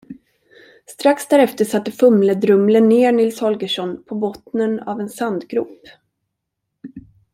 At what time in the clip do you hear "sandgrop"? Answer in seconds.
5.09-5.79